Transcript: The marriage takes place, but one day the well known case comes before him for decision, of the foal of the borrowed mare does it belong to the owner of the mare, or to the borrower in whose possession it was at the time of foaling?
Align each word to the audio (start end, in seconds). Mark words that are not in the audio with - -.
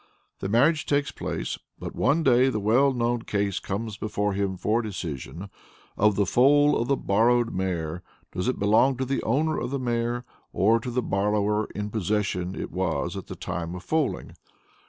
The 0.39 0.49
marriage 0.49 0.87
takes 0.87 1.11
place, 1.11 1.59
but 1.77 1.93
one 1.95 2.23
day 2.23 2.49
the 2.49 2.59
well 2.59 2.91
known 2.91 3.21
case 3.21 3.59
comes 3.59 3.97
before 3.97 4.33
him 4.33 4.57
for 4.57 4.81
decision, 4.81 5.47
of 5.95 6.15
the 6.15 6.25
foal 6.25 6.75
of 6.75 6.87
the 6.87 6.97
borrowed 6.97 7.53
mare 7.53 8.01
does 8.31 8.47
it 8.47 8.57
belong 8.57 8.97
to 8.97 9.05
the 9.05 9.21
owner 9.21 9.59
of 9.59 9.69
the 9.69 9.77
mare, 9.77 10.25
or 10.53 10.79
to 10.79 10.89
the 10.89 11.03
borrower 11.03 11.65
in 11.75 11.83
whose 11.83 11.91
possession 11.91 12.59
it 12.59 12.71
was 12.71 13.15
at 13.15 13.27
the 13.27 13.35
time 13.35 13.75
of 13.75 13.83
foaling? 13.83 14.31